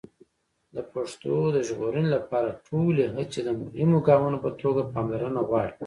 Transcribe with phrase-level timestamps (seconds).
[0.75, 5.73] د پښتو د ژغورنې لپاره ټولې هڅې د مهمو ګامونو په توګه پاملرنه غواړي.